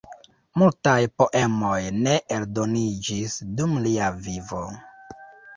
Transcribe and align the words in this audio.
Multaj 0.61 0.95
poemoj 1.21 1.75
ne 2.07 2.15
eldoniĝis 2.37 3.37
dum 3.61 3.77
lia 3.85 4.09
vivo. 4.31 4.65